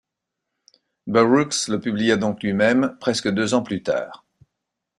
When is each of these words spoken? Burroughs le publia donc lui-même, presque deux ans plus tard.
Burroughs 1.05 1.67
le 1.67 1.77
publia 1.77 2.17
donc 2.17 2.41
lui-même, 2.41 2.97
presque 2.99 3.29
deux 3.29 3.53
ans 3.53 3.61
plus 3.61 3.83
tard. 3.83 4.25